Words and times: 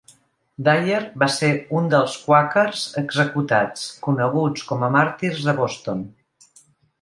Dyer 0.67 1.01
va 1.23 1.27
ser 1.33 1.49
un 1.79 1.89
dels 1.91 2.15
quàquers 2.29 2.85
executats, 3.03 3.85
coneguts 4.09 4.65
com 4.71 4.87
a 4.89 4.91
màrtirs 4.97 5.47
de 5.51 5.55
Boston. 5.61 6.03